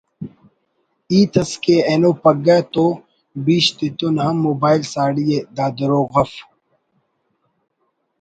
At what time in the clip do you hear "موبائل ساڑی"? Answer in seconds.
4.45-5.25